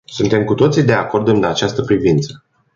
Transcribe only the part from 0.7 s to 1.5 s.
de acord în